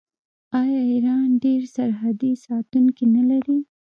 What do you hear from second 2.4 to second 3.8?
ساتونکي نلري؟